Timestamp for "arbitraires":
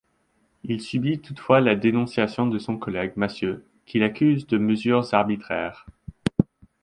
5.13-5.85